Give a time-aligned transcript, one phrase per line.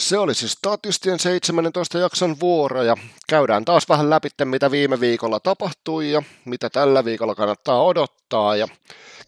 [0.00, 2.96] Se oli siis statistien 17 jakson vuoro ja
[3.28, 8.68] käydään taas vähän läpi, mitä viime viikolla tapahtui ja mitä tällä viikolla kannattaa odottaa ja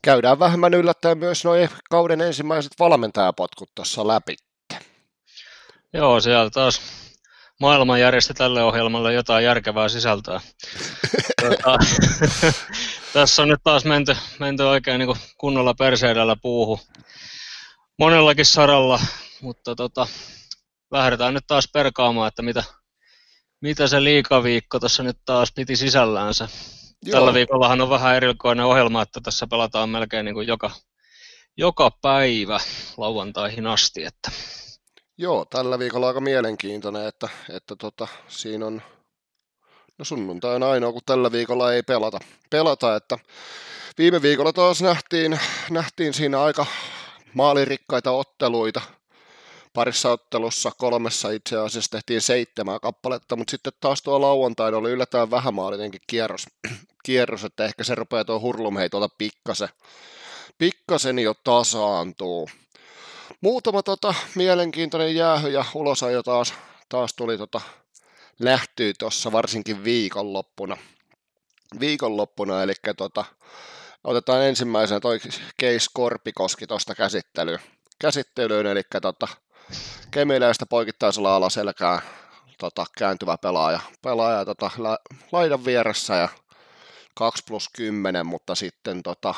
[0.03, 4.37] käydään vähemmän yllättäen myös noin kauden ensimmäiset valmentajapotkut tuossa läpi.
[5.93, 6.81] Joo, siellä taas
[7.61, 10.41] maailman järjesti tälle ohjelmalle jotain järkevää sisältöä.
[11.43, 11.79] tota,
[13.13, 16.81] tässä on nyt taas menty, menty oikein niin kunnolla perseidellä puuhu
[17.99, 19.01] monellakin saralla,
[19.41, 20.07] mutta tota,
[20.93, 22.65] lähdetään nyt taas perkaamaan, että mitä,
[23.61, 26.49] mitä se liikaviikko tuossa nyt taas piti sisällänsä.
[27.05, 27.13] Joo.
[27.13, 30.71] Tällä viikollahan on vähän erikoinen ohjelma, että tässä pelataan melkein niin kuin joka,
[31.57, 32.61] joka päivä
[32.97, 34.05] lauantaihin asti.
[34.05, 34.31] Että.
[35.19, 38.83] Joo, tällä viikolla aika mielenkiintoinen, että, että tota, siinä on
[39.99, 42.19] no sunnuntai on ainoa, kun tällä viikolla ei pelata.
[42.51, 43.19] pelata että
[43.99, 46.67] viime viikolla taas nähtiin, nähtiin siinä aika
[47.35, 48.81] maalirikkaita otteluita,
[49.73, 55.31] parissa ottelussa, kolmessa itse asiassa tehtiin seitsemän kappaletta, mutta sitten taas tuo lauantaina oli yllättävän
[55.31, 56.47] vähämaallinenkin kierros,
[57.05, 59.69] kierros, että ehkä se rupeaa tuo hurlumheitolta pikkasen,
[60.59, 62.51] pikkasen jo tasaantuu.
[63.41, 66.55] Muutama tota, mielenkiintoinen jäähy ja ulosajo taas,
[66.89, 67.61] taas tuli tota,
[68.39, 70.77] lähtyy tuossa varsinkin viikonloppuna.
[71.81, 73.25] Viikonloppuna, eli tota,
[74.05, 75.19] otetaan ensimmäisenä toi
[75.61, 77.59] Case Korpikoski tuosta käsittelyyn.
[77.99, 79.29] käsittelyyn, eli tota,
[80.11, 82.03] Kemiläistä poikittaisella alaselkää
[82.59, 84.99] tota, kääntyvä pelaaja, pelaaja tota, la,
[85.33, 86.29] laidan vieressä ja
[87.15, 89.35] 2 plus 10, mutta sitten tota,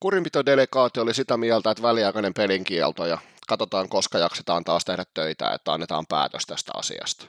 [0.00, 5.72] kurinpitodelegaatio oli sitä mieltä, että väliaikainen pelinkielto ja katsotaan koska jaksetaan taas tehdä töitä, että
[5.72, 7.26] annetaan päätös tästä asiasta.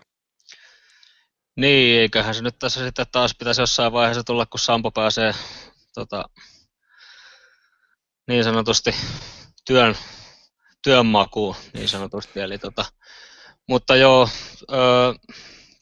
[1.56, 5.34] Niin, eiköhän se nyt tässä sitten taas pitäisi jossain vaiheessa tulla, kun Sampo pääsee
[5.94, 6.26] tota,
[8.28, 8.96] niin sanotusti
[9.66, 9.96] työn
[10.86, 12.40] työnmakuun niin sanotusti.
[12.40, 12.86] Eli tota,
[13.68, 14.30] mutta joo,
[14.72, 14.76] ö,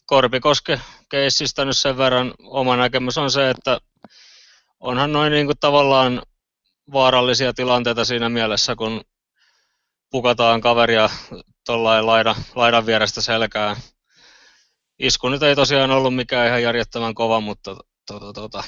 [0.05, 3.79] Korpikoske keissistä nyt sen verran oma näkemys on se, että
[4.79, 6.21] onhan noin niin kuin tavallaan
[6.93, 9.01] vaarallisia tilanteita siinä mielessä, kun
[10.11, 11.09] pukataan kaveria
[11.65, 13.75] tuollain laidan, laidan vierestä selkään.
[14.99, 17.75] Isku nyt ei tosiaan ollut mikään ihan järjettömän kova, mutta
[18.07, 18.63] tota, tota,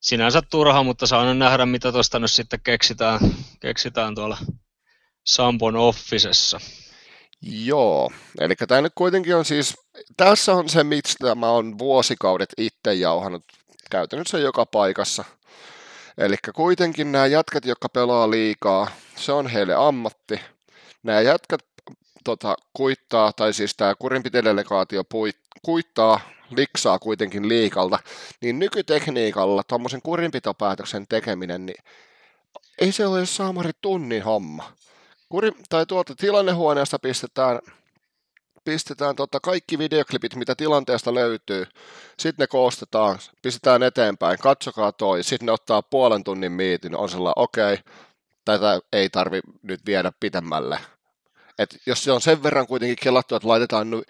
[0.00, 3.20] sinänsä turha, mutta saan nähdä, mitä tuosta nyt sitten keksitään,
[3.60, 4.38] keksitään tuolla
[5.24, 6.60] Sampon Officessa.
[7.42, 9.74] Joo, eli tämä nyt kuitenkin on siis,
[10.16, 13.44] tässä on se, mistä mä oon vuosikaudet itse jauhanut
[13.90, 15.24] käytännössä joka paikassa.
[16.18, 20.40] Eli kuitenkin nämä jätkät, jotka pelaa liikaa, se on heille ammatti.
[21.02, 21.60] Nämä jätkät
[22.24, 25.02] tota, kuittaa, tai siis tämä kurinpitedelegaatio
[25.62, 26.20] kuittaa,
[26.50, 27.98] liksaa kuitenkin liikalta,
[28.40, 31.84] niin nykytekniikalla tuommoisen kurinpitopäätöksen tekeminen, niin
[32.78, 34.72] ei se ole saamari tunnin homma.
[35.28, 37.58] Kuri, tai tuolta tilannehuoneesta pistetään,
[38.64, 41.66] pistetään tota kaikki videoklipit, mitä tilanteesta löytyy.
[42.18, 45.22] Sitten ne koostetaan, pistetään eteenpäin, katsokaa toi.
[45.22, 47.92] Sitten ne ottaa puolen tunnin miitin, on sellainen, okei, okay,
[48.44, 50.78] tätä ei tarvi nyt viedä pitemmälle.
[51.58, 54.02] Et jos se on sen verran kuitenkin kelattu, että laitetaan nu,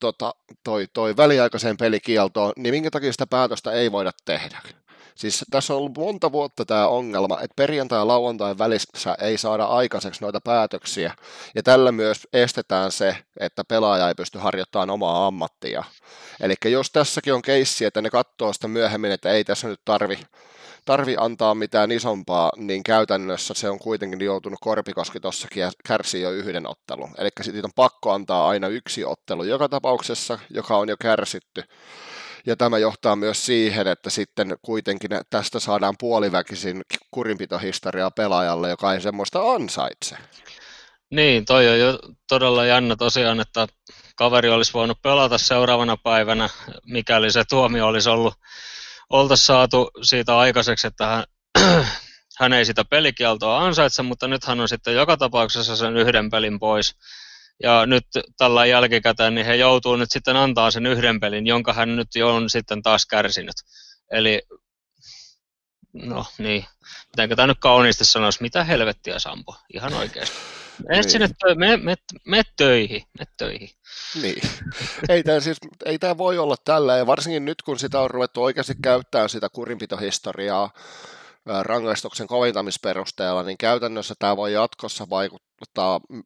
[0.00, 0.34] tota,
[0.64, 4.58] toi, toi väliaikaiseen pelikieltoon, niin minkä takia sitä päätöstä ei voida tehdä?
[5.16, 9.64] Siis tässä on ollut monta vuotta tämä ongelma, että perjantai ja lauantai välissä ei saada
[9.64, 11.14] aikaiseksi noita päätöksiä,
[11.54, 15.84] ja tällä myös estetään se, että pelaaja ei pysty harjoittamaan omaa ammattia.
[16.40, 20.18] Eli jos tässäkin on keissi, että ne katsoo sitä myöhemmin, että ei tässä nyt tarvi,
[20.84, 26.30] tarvi antaa mitään isompaa, niin käytännössä se on kuitenkin joutunut Korpikoski tuossakin ja kärsii jo
[26.30, 27.14] yhden ottelun.
[27.18, 31.64] Eli siitä on pakko antaa aina yksi ottelu joka tapauksessa, joka on jo kärsitty.
[32.46, 39.00] Ja tämä johtaa myös siihen, että sitten kuitenkin tästä saadaan puoliväkisin kurinpitohistoriaa pelaajalle, joka ei
[39.00, 40.16] semmoista ansaitse.
[41.10, 41.98] Niin, toi on jo
[42.28, 43.66] todella jännä tosiaan, että
[44.16, 46.48] kaveri olisi voinut pelata seuraavana päivänä,
[46.86, 48.34] mikäli se tuomio olisi ollut,
[49.10, 51.24] oltaisiin saatu siitä aikaiseksi, että hän,
[52.40, 56.58] hän ei sitä pelikieltoa ansaitse, mutta nyt hän on sitten joka tapauksessa sen yhden pelin
[56.58, 56.96] pois.
[57.62, 58.04] Ja nyt
[58.36, 62.34] tällä jälkikäteen niin he joutuu nyt sitten antaa sen yhden pelin, jonka hän nyt jo
[62.34, 63.56] on sitten taas kärsinyt.
[64.12, 64.42] Eli
[65.92, 66.64] no niin,
[67.12, 70.36] mitenkö tämä nyt kauniisti sanoisi, mitä helvettiä Sampo, ihan oikeasti.
[70.88, 71.10] Mene niin.
[71.10, 71.94] sinne, tö- me, me,
[72.26, 73.68] me, töihin, me töihin.
[74.22, 74.42] Niin.
[75.08, 78.42] Ei tämä, siis, ei tämä voi olla tällä, ja varsinkin nyt kun sitä on ruvettu
[78.42, 80.70] oikeasti käyttämään sitä kurinpitohistoriaa
[81.62, 85.45] rangaistuksen kovintamisperusteella, niin käytännössä tämä voi jatkossa vaikuttaa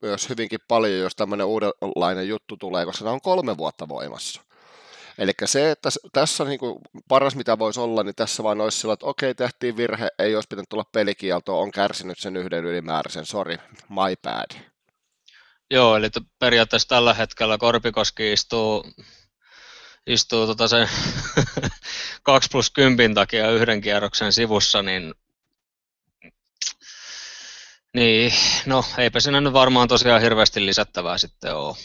[0.03, 4.43] myös hyvinkin paljon, jos tämmöinen uudenlainen juttu tulee, koska tämä on kolme vuotta voimassa.
[5.19, 6.79] Eli se, että tässä niin kuin
[7.09, 10.49] paras mitä voisi olla, niin tässä vaan olisi sillä, että okei, tehtiin virhe, ei olisi
[10.49, 13.56] pitänyt tulla pelikieltoa, on kärsinyt sen yhden ylimääräisen, sorry,
[13.88, 14.71] my bad.
[15.71, 18.85] Joo, eli periaatteessa tällä hetkellä Korpikoski istuu,
[20.06, 20.88] istuu tota sen
[22.23, 25.15] 2 plus 10 takia yhden kierroksen sivussa, niin
[27.97, 28.33] niin,
[28.67, 31.77] no eipä siinä nyt varmaan tosiaan hirveästi lisättävää sitten ole.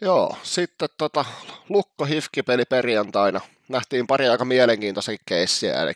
[0.00, 1.24] Joo, sitten tota,
[1.68, 3.40] Lukko Hifki-peli perjantaina.
[3.68, 5.92] Nähtiin pari aika mielenkiintoisia keissiä, eli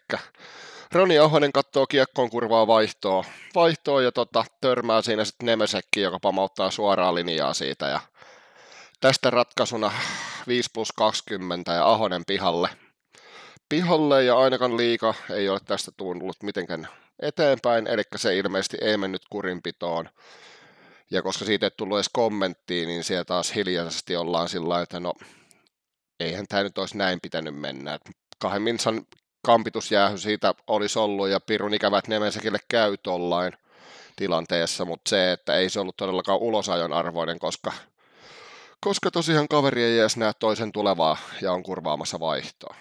[0.93, 6.71] Roni Ahonen katsoo kiekkoon kurvaa vaihtoa, vaihtoa ja tota, törmää siinä sitten Nemesekki, joka pamauttaa
[6.71, 7.87] suoraa linjaa siitä.
[7.87, 8.01] Ja
[9.01, 9.93] tästä ratkaisuna
[10.47, 12.69] 5 plus 20 ja Ahonen pihalle.
[13.69, 16.89] Pihalle ja ainakaan liika ei ole tästä tullut mitenkään
[17.23, 20.09] eteenpäin, eli se ilmeisesti ei mennyt kurinpitoon.
[21.11, 25.13] Ja koska siitä ei tullut edes kommenttia, niin siellä taas hiljaisesti ollaan sillä että no,
[26.21, 27.99] eihän tämä nyt olisi näin pitänyt mennä.
[28.39, 29.07] Kahden minsan
[29.47, 33.53] kampitusjäähy siitä olisi ollut, ja Pirun ikävät Nemensekille käy tollain
[34.17, 37.73] tilanteessa, mutta se, että ei se ollut todellakaan ulosajon arvoinen, koska,
[38.81, 42.75] koska tosiaan kaveri ei edes näe toisen tulevaa ja on kurvaamassa vaihtoa.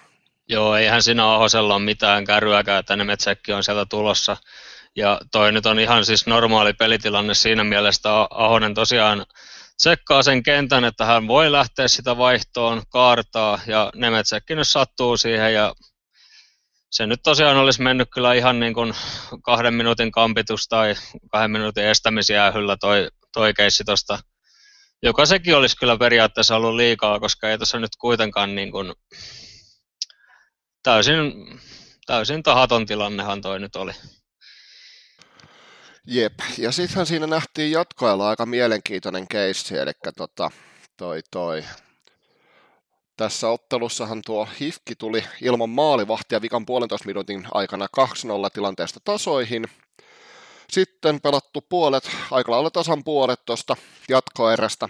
[0.52, 4.38] Joo, eihän siinä Ahosella ole mitään kärryäkään, että Nemetsäkki on sieltä tulossa.
[4.96, 9.26] Ja toi nyt on ihan siis normaali pelitilanne siinä mielessä, Ahonen tosiaan
[9.78, 15.54] tsekkaa sen kentän, että hän voi lähteä sitä vaihtoon, kaartaa, ja Nemetsäkki nyt sattuu siihen,
[15.54, 15.74] ja
[16.90, 18.94] se nyt tosiaan olisi mennyt kyllä ihan niin kuin
[19.44, 20.96] kahden minuutin kampitus tai
[21.32, 24.20] kahden minuutin estämisjäähyllä toi, toi keissi tosta,
[25.04, 28.94] joka sekin olisi kyllä periaatteessa ollut liikaa, koska ei tuossa nyt kuitenkaan niin kuin
[30.84, 31.34] täysin,
[32.06, 33.92] täysin tahaton tilannehan toi nyt oli.
[36.08, 40.52] Jep, ja sittenhän siinä nähtiin jatkoilla aika mielenkiintoinen keissi, eli tota,
[40.98, 41.64] toi, toi.
[43.18, 48.10] Tässä ottelussahan tuo Hifki tuli ilman maalivahtia vikan puolentoista minuutin aikana 2-0
[48.54, 49.66] tilanteesta tasoihin.
[50.70, 53.76] Sitten pelattu puolet, aika lailla tasan puolet tuosta
[54.10, 54.90] jatkoerästä.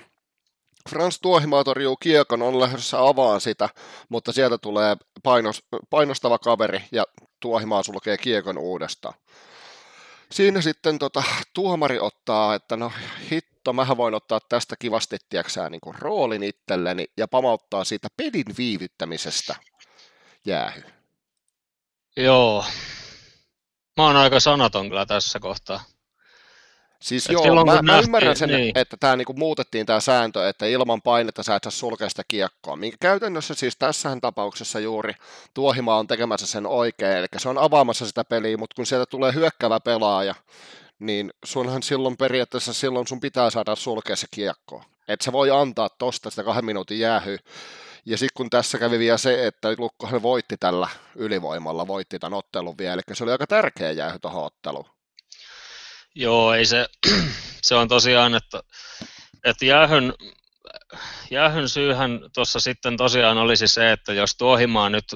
[0.89, 3.69] Frans Tuohimaa torjuu kiekon, on lähdössä avaan sitä,
[4.09, 7.03] mutta sieltä tulee painos, painostava kaveri ja
[7.39, 9.13] Tuohimaa sulkee kiekon uudestaan.
[10.31, 11.23] Siinä sitten tota,
[11.53, 12.91] tuomari ottaa, että no
[13.31, 18.57] hitto, mä voin ottaa tästä kivasti, tiiäksää, niin kuin roolin itselleni ja pamauttaa siitä pelin
[18.57, 19.55] viivyttämisestä
[20.45, 20.83] jäähy.
[22.17, 22.65] Joo.
[23.97, 25.83] Mä oon aika sanaton kyllä tässä kohtaa.
[27.01, 28.77] Siis Et joo, silloin, mä, mä ymmärrän sen, niin.
[28.77, 32.75] että tämä niinku muutettiin tämä sääntö, että ilman painetta sä et saa sulkea sitä kiekkoa.
[32.75, 35.13] Minkä käytännössä siis tässähän tapauksessa juuri
[35.53, 39.33] Tuohimaa on tekemässä sen oikein, eli se on avaamassa sitä peliä, mutta kun sieltä tulee
[39.33, 40.35] hyökkävä pelaaja,
[40.99, 44.83] niin sunhan silloin periaatteessa silloin sun pitää saada sulkea se kiekko.
[45.07, 47.37] Että se voi antaa tosta sitä kahden minuutin jäähy.
[48.05, 52.77] Ja sitten kun tässä kävi vielä se, että Lukkohan voitti tällä ylivoimalla, voitti tämän ottelun
[52.77, 55.00] vielä, eli se oli aika tärkeä jäähy tuohon otteluun.
[56.15, 56.85] Joo, ei se,
[57.67, 58.61] se on tosiaan, että,
[59.43, 60.13] että jäähyn,
[61.31, 65.15] jäähyn syyhän tuossa sitten tosiaan olisi se, että jos Tuohimaa nyt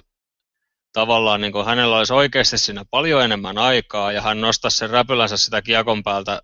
[0.93, 5.37] tavallaan niin kuin hänellä olisi oikeasti siinä paljon enemmän aikaa ja hän nostaisi sen räpylänsä
[5.37, 6.41] sitä kiekon päältä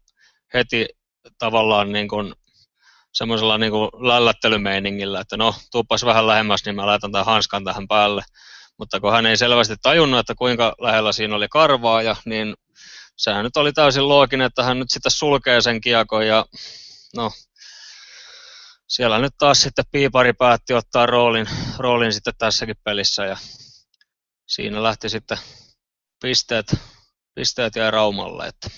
[0.53, 0.87] heti
[1.37, 2.33] tavallaan niin kuin
[3.13, 7.87] semmoisella niin kuin lällättelymeiningillä, että no, tuuppas vähän lähemmäs, niin mä laitan tämän hanskan tähän
[7.87, 8.23] päälle.
[8.77, 12.53] Mutta kun hän ei selvästi tajunnut, että kuinka lähellä siinä oli karvaaja, niin
[13.21, 16.45] sehän nyt oli täysin looginen, että hän nyt sitten sulkee sen kiekon ja
[17.15, 17.31] no,
[18.87, 23.37] siellä nyt taas sitten Piipari päätti ottaa roolin, roolin sitten tässäkin pelissä ja
[24.47, 25.37] siinä lähti sitten
[26.21, 26.75] pisteet,
[27.35, 28.47] pisteet ja Raumalle.
[28.47, 28.69] Että.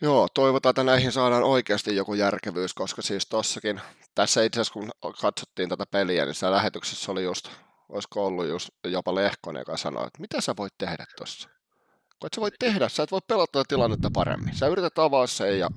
[0.00, 3.80] Joo, toivotaan, että näihin saadaan oikeasti joku järkevyys, koska siis tossakin,
[4.14, 7.48] tässä itse asiassa kun katsottiin tätä peliä, niin siellä lähetyksessä oli just,
[7.88, 11.51] olisiko ollut just jopa Lehkonen, joka sanoi, että mitä sä voit tehdä tuossa?
[12.22, 14.56] Kun et sä voi tehdä, sä et voi pelata tilannetta paremmin.
[14.56, 15.70] Sä yrität avaa sen ja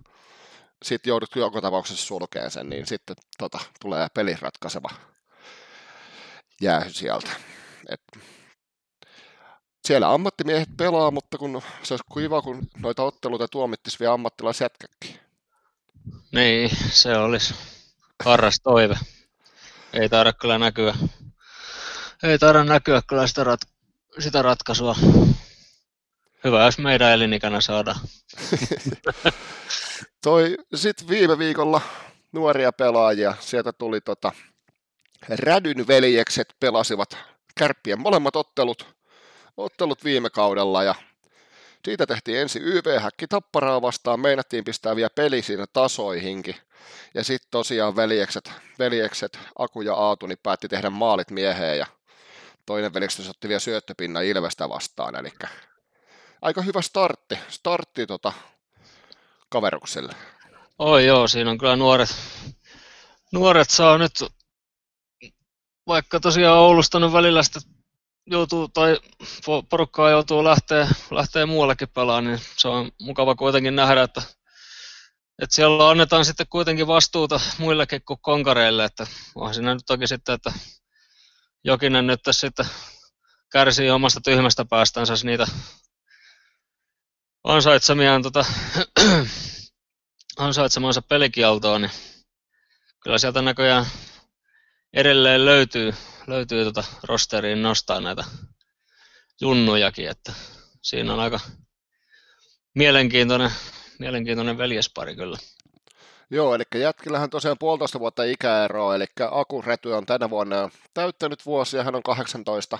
[0.84, 4.90] sitten joudut joka tapauksessa sulkeen sen, niin sitten tota, tulee pelin ratkaiseva
[6.62, 7.30] jäähy sieltä.
[7.90, 8.02] Et,
[9.86, 15.20] siellä ammattimiehet pelaa, mutta kun se olisi kiva, kun noita otteluita tuomittisi vielä ammattilaisjätkäkin.
[16.32, 17.56] Niin, se olisi
[18.24, 18.98] paras toive.
[19.94, 20.96] Ei taida kyllä näkyä.
[22.24, 23.62] Ei taida näkyä kyllä sitä, rat,
[24.20, 24.96] sitä ratkaisua
[26.46, 28.00] Hyvä, jos meidän elinikänä saadaan.
[30.24, 31.82] Toi sitten viime viikolla
[32.32, 34.32] nuoria pelaajia, sieltä tuli tota,
[35.30, 37.18] Rädyn veljekset pelasivat
[37.60, 38.96] kärppien molemmat ottelut,
[39.58, 40.96] ottelut viime kaudella ja
[41.86, 46.56] siitä tehtiin ensin YV-häkki Tapparaa vastaan, meinattiin pistää vielä peli siinä tasoihinkin.
[47.14, 51.86] Ja sitten tosiaan veljekset, veljekset Aku ja Aatu niin päätti tehdä maalit mieheen ja
[52.66, 55.32] toinen veljekset otti vielä syöttöpinnan Ilvestä vastaan, eli
[56.42, 58.34] aika hyvä startti, startti tota,
[59.50, 60.16] kaverukselle.
[60.80, 62.16] Oi joo, siinä on kyllä nuoret,
[63.32, 64.14] nuoret saa nyt,
[65.88, 67.60] vaikka tosiaan Oulusta nyt välillä sitä
[68.26, 69.00] joutuu, tai
[69.70, 74.22] porukkaa joutuu lähteä, lähteä muuallekin pelaamaan, niin se on mukava kuitenkin nähdä, että,
[75.42, 80.36] että siellä annetaan sitten kuitenkin vastuuta muillekin kuin konkareille, että onhan siinä nyt toki sitten,
[80.36, 80.54] että
[81.64, 82.66] Jokinen nyt tässä sitten
[83.52, 85.48] kärsii omasta tyhmästä päästänsä niitä
[87.46, 88.46] ansaitsemiaan tota,
[90.38, 91.92] ansaitsemansa pelikieltoon, niin
[93.04, 93.86] kyllä sieltä näköjään
[94.94, 95.94] edelleen löytyy,
[96.28, 98.24] löytyy tota rosteriin nostaa näitä
[99.42, 100.34] junnujakin, että
[100.82, 101.40] siinä on aika
[102.76, 103.52] mielenkiintoinen,
[104.00, 105.38] mielenkiintoinen veljespari kyllä.
[106.30, 111.84] Joo, eli jätkillähän tosiaan puolitoista vuotta ikäeroa, eli Aku Rety on tänä vuonna täyttänyt vuosia,
[111.84, 112.80] hän on 18.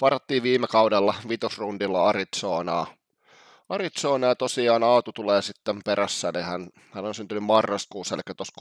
[0.00, 2.86] Varattiin viime kaudella vitosrundilla Arizonaa.
[3.68, 8.52] Arizona tosiaan Aatu tulee sitten perässä, niin hän, hän on syntynyt marraskuussa, eli tuossa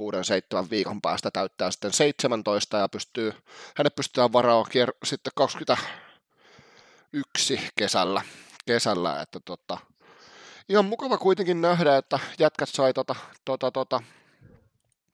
[0.65, 3.33] 6-7 viikon päästä täyttää sitten 17 ja pystyy,
[3.75, 8.21] hänet pystytään varaamaan kier- sitten 21 kesällä,
[8.65, 9.77] kesällä että tota,
[10.69, 14.01] ihan mukava kuitenkin nähdä, että jätkät sai tota, tota, tota,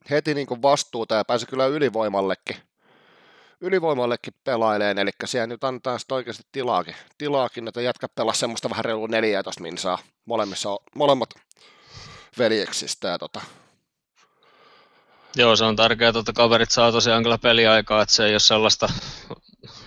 [0.10, 2.58] heti niin vastuuta ja pääsi kyllä ylivoimallekin,
[3.62, 8.86] ylivoimallekin pelaileen, eli siellä nyt antaa sitten oikeasti tilaakin, tilaakin että jätkät pelas semmoista vähän
[8.86, 11.30] reilu 14 minsaa molemmissa, molemmat
[12.38, 13.42] veljeksistä ja tota,
[15.36, 18.90] Joo, se on tärkeää, että kaverit saa tosiaan kyllä peliaikaa, että se ei ole sellaista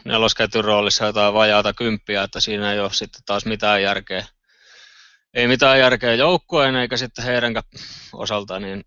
[0.05, 4.27] nelosketjun roolissa jotain vajaata kymppiä, että siinä ei ole sitten taas mitään järkeä.
[5.35, 7.55] Ei mitään järkeä joukkueen eikä sitten heidän
[8.13, 8.85] osalta, niin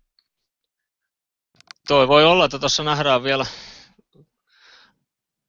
[1.88, 3.46] toi voi olla, että tuossa nähdään vielä,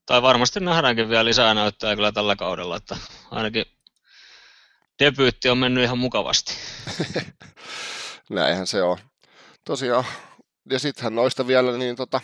[0.10, 2.98] tai varmasti nähdäänkin vielä lisää näyttöä kyllä tällä kaudella, että
[3.32, 3.66] ainakin
[5.00, 6.54] debyytti on mennyt ihan mukavasti.
[8.30, 8.98] Näinhän se on.
[9.66, 10.06] Tosiaan,
[10.70, 12.22] ja sittenhän noista vielä, niin tota,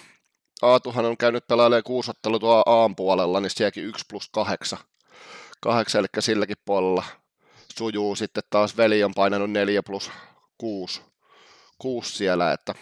[0.62, 4.80] Aatuhan on käynyt pelailemaan kuusottelu tuo Aan puolella, niin sielläkin 1 plus 8,
[5.62, 7.04] 8 eli silläkin puolella
[7.78, 8.16] sujuu.
[8.16, 10.12] Sitten taas veli on painanut 4 plus
[10.58, 11.02] 6,
[11.78, 12.76] 6 siellä, että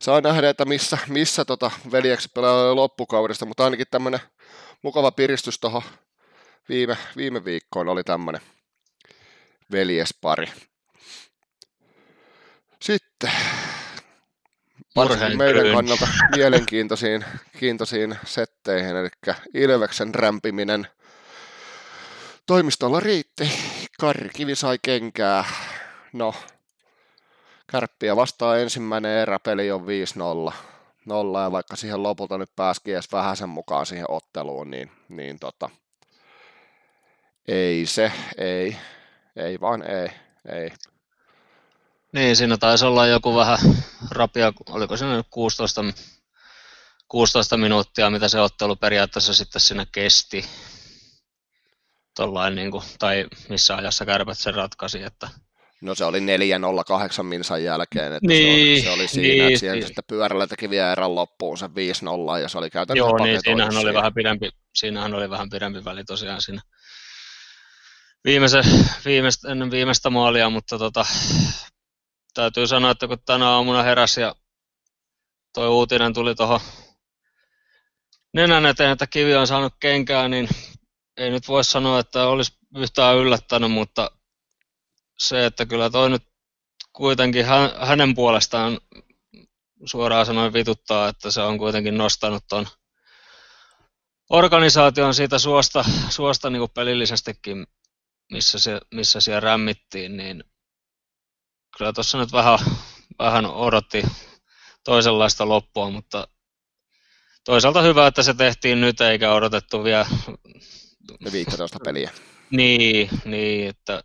[0.00, 4.20] saa nähdä, että missä, missä tota veljeksi pelaa loppukaudesta, mutta ainakin tämmöinen
[4.82, 5.82] mukava piristys tuohon
[6.68, 8.40] viime, viime viikkoon oli tämmöinen
[9.72, 10.52] veljespari.
[12.82, 13.32] Sitten
[14.96, 17.24] varsinkin meidän kannalta mielenkiintoisiin
[17.58, 19.08] kiintoisiin setteihin, eli
[19.54, 20.86] Ilveksen rämpiminen
[22.46, 23.50] toimistolla riitti.
[24.00, 25.44] Karkivi sai kenkää.
[26.12, 26.34] No,
[27.76, 29.86] Kärppiä vastaa ensimmäinen eräpeli on
[30.50, 30.52] 5-0.
[31.06, 35.70] Nolla, ja vaikka siihen lopulta nyt pääsikin edes sen mukaan siihen otteluun, niin, niin tota,
[37.48, 38.76] ei se, ei,
[39.36, 40.08] ei vaan ei,
[40.48, 40.70] ei.
[42.12, 43.58] Niin, siinä taisi olla joku vähän
[44.10, 45.84] rapia, oliko se nyt 16,
[47.08, 50.44] 16 minuuttia, mitä se ottelu periaatteessa sitten siinä kesti
[52.54, 55.02] niin kuin, tai missä ajassa kärpät sen ratkaisi.
[55.02, 55.28] Että...
[55.80, 59.58] No se oli 4-0-8 minsan jälkeen, että niin, se, oli, se oli siinä, niin, että
[59.58, 59.86] siihen niin.
[59.86, 61.70] sitten pyörällä teki vielä erän loppuun se 5-0
[62.42, 66.04] ja se oli käytännössä Joo, niin siinähän oli, vähän pidempi, siinähän oli vähän pidempi väli
[66.04, 66.60] tosiaan siinä
[68.24, 68.60] viimeise,
[69.04, 71.06] viimeistä, ennen viimeistä maalia, mutta tota,
[72.34, 74.34] täytyy sanoa, että kun tänä aamuna heräsi ja
[75.54, 76.60] toi uutinen tuli tuohon
[78.34, 80.48] nenän eteen, että kivi on saanut kenkää, niin
[81.16, 84.10] ei nyt voi sanoa, että olisi yhtään yllättänyt, mutta
[85.18, 86.22] se, että kyllä toi nyt
[86.92, 87.46] kuitenkin
[87.80, 88.78] hänen puolestaan
[89.84, 92.66] suoraan sanoen vituttaa, että se on kuitenkin nostanut ton
[94.30, 97.66] organisaation siitä suosta, suosta niin kuin pelillisestikin,
[98.32, 100.44] missä, se, missä siellä rämmittiin, niin
[101.78, 102.58] kyllä tuossa nyt vähän,
[103.18, 104.02] vähän odotti
[104.84, 106.28] toisenlaista loppua, mutta
[107.44, 110.06] toisaalta hyvä, että se tehtiin nyt eikä odotettu vielä
[111.20, 112.10] ne 15 peliä.
[112.50, 114.04] Niin, niin, että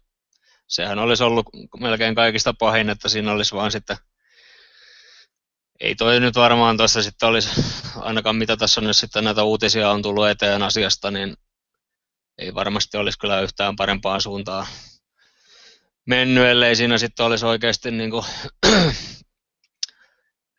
[0.72, 1.46] sehän olisi ollut
[1.80, 3.98] melkein kaikista pahin, että siinä olisi vaan sitten
[5.80, 7.50] ei toi nyt varmaan tuossa sitten olisi,
[7.96, 11.38] ainakaan mitä tässä on nyt sitten näitä uutisia on tullut eteen asiasta, niin
[12.38, 14.68] ei varmasti olisi kyllä yhtään parempaan suuntaan
[16.06, 18.25] mennyt, ellei siinä sitten olisi oikeasti niin kuin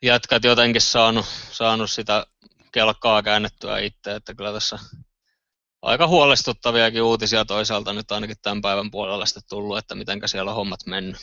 [0.03, 2.25] jätkät jotenkin saanut, saanut sitä
[2.71, 4.79] kelkkaa käännettyä itse, että kyllä tässä
[5.83, 10.55] aika huolestuttaviakin uutisia toisaalta nyt ainakin tämän päivän puolella sitten tullut, että miten siellä on
[10.55, 11.17] hommat mennyt.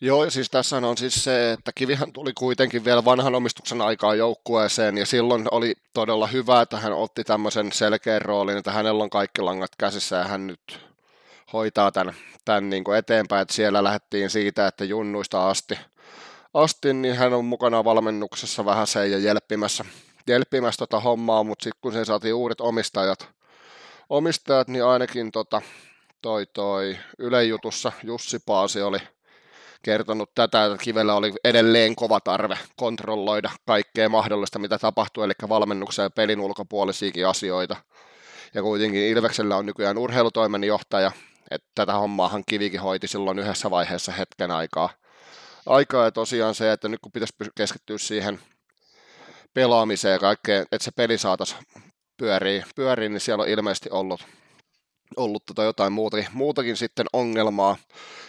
[0.00, 4.98] Joo, siis tässä on siis se, että Kivihän tuli kuitenkin vielä vanhan omistuksen aikaa joukkueeseen,
[4.98, 9.42] ja silloin oli todella hyvä, että hän otti tämmöisen selkeän roolin, että hänellä on kaikki
[9.42, 10.80] langat käsissä, ja hän nyt
[11.52, 12.14] hoitaa tämän,
[12.44, 15.78] tämän niin kuin eteenpäin, että siellä lähdettiin siitä, että junnuista asti,
[16.54, 19.84] asti niin hän on mukana valmennuksessa vähän se ja jelppimässä,
[20.26, 23.28] jelppimässä tota hommaa, mutta sitten kun se saatiin uudet omistajat,
[24.08, 25.62] omistajat niin ainakin tota,
[26.22, 28.98] toi, toi Yle-jutussa Jussi Paasi oli
[29.82, 36.02] kertonut tätä, että Kivellä oli edelleen kova tarve kontrolloida kaikkea mahdollista, mitä tapahtuu, eli valmennuksen
[36.02, 37.76] ja pelin ulkopuolisiakin asioita.
[38.54, 41.12] Ja kuitenkin Ilveksellä on nykyään urheilutoimenjohtaja,
[41.50, 44.88] että tätä hommaahan Kivikin hoiti silloin yhdessä vaiheessa hetken aikaa.
[45.66, 48.40] Aikaa ja tosiaan se, että nyt kun pitäisi keskittyä siihen
[49.56, 51.60] pelaamiseen ja kaikkeen, että se peli saataisiin
[52.16, 54.20] pyörii, pyörii, niin siellä on ilmeisesti ollut,
[55.16, 57.76] ollut tota jotain muutakin, muutakin sitten ongelmaa.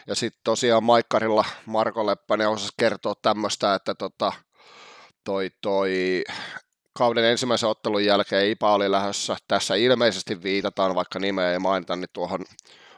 [0.08, 4.34] Ja sitten tosiaan Maikkarilla Marko Leppänen osasi kertoa tämmöistä, että tota,
[5.24, 6.24] toi, toi
[6.94, 9.38] kauden ensimmäisen ottelun jälkeen Ipa oli lähdössä.
[9.48, 12.46] Tässä ilmeisesti viitataan, vaikka nimeä ei mainita, niin tuohon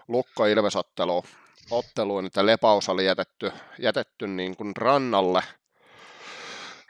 [0.07, 1.24] Lukko Ilvesotteluun,
[1.71, 5.43] otteluun, että Lepaus oli jätetty, jätetty niin kuin rannalle–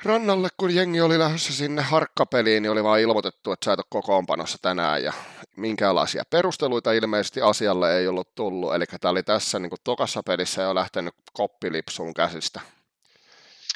[0.04, 3.86] rannalle, kun jengi oli lähdössä sinne harkkapeliin, niin oli vaan ilmoitettu, että sä et ole
[3.90, 5.14] kokoonpanossa tänään ja
[5.58, 8.76] minkälaisia perusteluita ilmeisesti asialle ei ollut tullut.
[8.76, 12.62] Eli tämä oli tässä niin kuin tokassa pelissä jo lähtenyt koppilipsuun käsistä.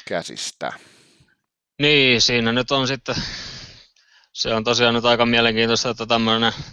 [0.08, 0.72] käsistä.
[1.80, 3.14] Niin, siinä nyt on sitten,
[4.32, 6.06] se on tosiaan nyt aika mielenkiintoista, että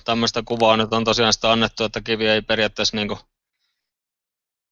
[0.06, 3.20] tämmöistä kuvaa nyt on tosiaan sitä annettu, että kivi ei periaatteessa niin kuin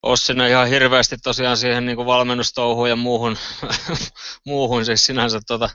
[0.04, 3.38] ole sinne ihan hirveästi tosiaan siihen niin kuin valmennustouhuun ja muuhun,
[4.46, 5.70] muuhun siis sinänsä, tota,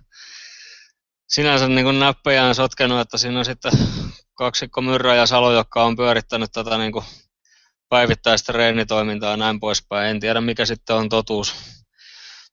[1.28, 3.72] sinänsä niin kuin näppejään sotkenut, että siinä on sitten
[4.34, 7.04] kaksikko Myrrä ja Salo, jotka on pyörittänyt tätä niin kuin
[7.88, 10.10] päivittäistä reenitoimintaa ja näin poispäin.
[10.10, 11.54] En tiedä mikä sitten on totuus,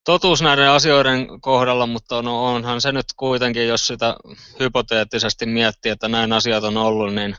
[0.05, 4.15] totuus näiden asioiden kohdalla, mutta no onhan se nyt kuitenkin, jos sitä
[4.59, 7.35] hypoteettisesti miettii, että näin asiat on ollut, niin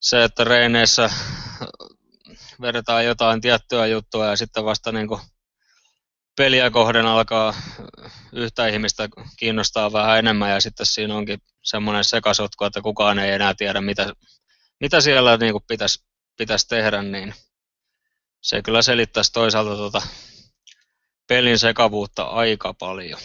[0.00, 1.10] se, että reeneissä
[2.60, 5.20] vedetään jotain tiettyä juttua ja sitten vasta niin kuin
[6.36, 7.54] peliä kohden alkaa
[8.32, 13.54] yhtä ihmistä kiinnostaa vähän enemmän ja sitten siinä onkin semmoinen sekasotku, että kukaan ei enää
[13.54, 14.12] tiedä, mitä,
[14.80, 16.04] mitä siellä niin kuin pitäisi,
[16.36, 17.34] pitäisi tehdä, niin
[18.40, 20.02] se kyllä selittäisi toisaalta tuota
[21.26, 23.20] pelin sekavuutta aika paljon.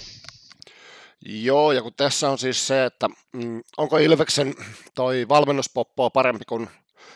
[1.25, 4.55] Joo, ja kun tässä on siis se, että mm, onko Ilveksen
[4.95, 6.69] toi valmennuspoppo parempi kuin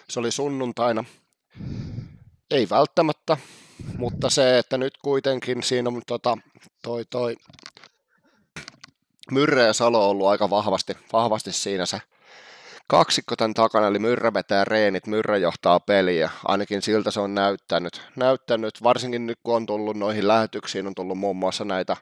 [0.10, 1.04] se oli sunnuntaina,
[2.52, 3.38] ei välttämättä,
[3.98, 6.38] mutta se, että nyt kuitenkin siinä on tota,
[6.82, 7.36] toi, toi
[9.32, 12.02] Myrrä ja Salo on ollut aika vahvasti, vahvasti siinä se
[12.88, 18.02] kaksikko tämän takana, eli Myrrä vetää reenit, Myrrä johtaa peliä, ainakin siltä se on näyttänyt,
[18.16, 21.98] näyttänyt varsinkin nyt kun on tullut noihin lähetyksiin, on tullut muun muassa näitä,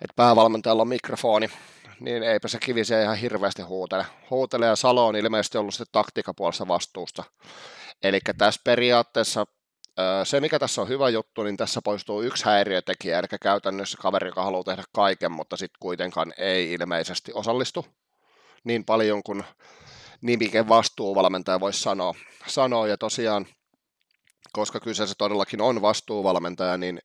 [0.00, 1.50] että päävalmentajalla on mikrofoni,
[2.00, 4.06] niin eipä se kivisiä ihan hirveästi huutele.
[4.30, 7.24] Huutele ja Salo on ilmeisesti ollut sitten taktiikapuolessa vastuusta.
[8.02, 9.46] Eli tässä periaatteessa
[10.24, 14.44] se, mikä tässä on hyvä juttu, niin tässä poistuu yksi häiriötekijä, eli käytännössä kaveri, joka
[14.44, 17.86] haluaa tehdä kaiken, mutta sitten kuitenkaan ei ilmeisesti osallistu
[18.64, 19.44] niin paljon kuin
[20.20, 22.14] nimike vastuuvalmentaja voisi sanoa.
[22.46, 22.88] sanoa.
[22.88, 23.46] Ja tosiaan,
[24.52, 26.98] koska kyseessä todellakin on vastuuvalmentaja, niin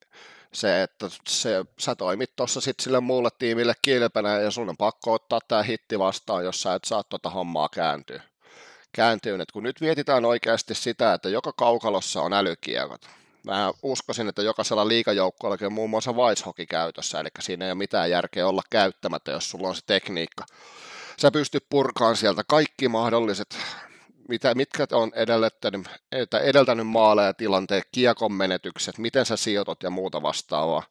[0.54, 5.14] se, että se, sä toimit tuossa sitten sille muulle tiimille kilpenä ja sun on pakko
[5.14, 8.24] ottaa tämä hitti vastaan, jos sä et saa tuota hommaa kääntyä
[8.98, 13.02] kääntyyn, että kun nyt mietitään oikeasti sitä, että joka kaukalossa on älykiekot,
[13.44, 18.10] mä uskoisin, että jokaisella liikajoukkueellakin on muun muassa Weisshoki käytössä, eli siinä ei ole mitään
[18.10, 20.46] järkeä olla käyttämättä, jos sulla on se tekniikka.
[21.22, 23.58] Sä pystyt purkaan sieltä kaikki mahdolliset,
[24.30, 25.88] mitä, mitkä on edellyttänyt,
[26.44, 30.84] edeltänyt maaleja tilanteet, kiekon menetykset, miten sä sijoitot ja muuta vastaavaa.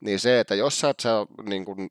[0.00, 1.10] Niin se, että jos sä et sä,
[1.42, 1.90] niin kuin,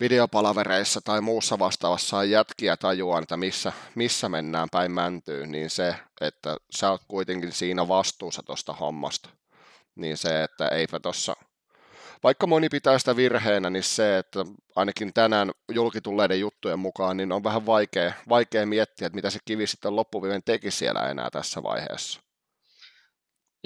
[0.00, 6.56] videopalavereissa tai muussa vastaavassa jätkiä tajuaa, että missä, missä mennään päin mäntyyn, niin se, että
[6.76, 9.28] sä oot kuitenkin siinä vastuussa tuosta hommasta,
[9.94, 11.36] niin se, että eipä tuossa,
[12.22, 14.44] vaikka moni pitää sitä virheenä, niin se, että
[14.76, 19.66] ainakin tänään julkitulleiden juttujen mukaan, niin on vähän vaikea, vaikea miettiä, että mitä se kivi
[19.66, 22.23] sitten loppuviimein teki siellä enää tässä vaiheessa.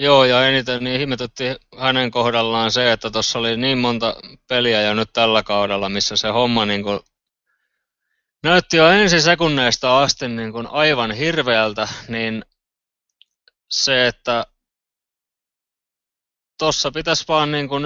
[0.01, 1.43] Joo, ja eniten niin ihmetytti
[1.77, 4.15] hänen kohdallaan se, että tuossa oli niin monta
[4.47, 6.99] peliä jo nyt tällä kaudella, missä se homma niin kuin
[8.43, 12.45] näytti jo ensi sekunneista asti niin kuin aivan hirveältä, niin
[13.69, 14.45] se, että
[16.59, 17.83] tuossa pitäisi vaan niin kuin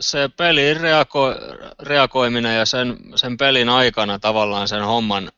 [0.00, 5.32] se pelin reago- reagoiminen ja sen, sen pelin aikana tavallaan sen homman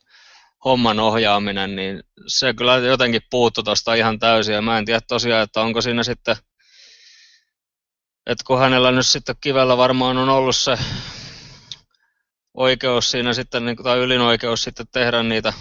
[0.65, 4.55] homman ohjaaminen, niin se kyllä jotenkin puuttu tuosta ihan täysin.
[4.55, 6.35] Ja mä en tiedä tosiaan, että onko siinä sitten,
[8.25, 10.77] että kun hänellä nyt sitten kivellä varmaan on ollut se
[12.53, 15.53] oikeus siinä sitten, niin tai ylinoikeus sitten tehdä niitä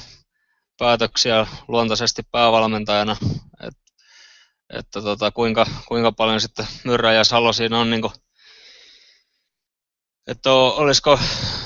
[0.79, 3.17] päätöksiä luontaisesti päävalmentajana,
[3.67, 3.75] Et,
[4.79, 8.13] että tota, kuinka, kuinka paljon sitten Myrrä ja Salo siinä on niin kuin,
[10.27, 11.19] että olisiko,